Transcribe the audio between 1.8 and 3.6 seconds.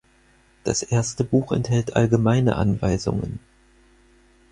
allgemeine Anweisungen.